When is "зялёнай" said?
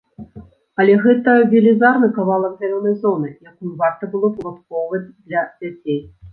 2.63-2.97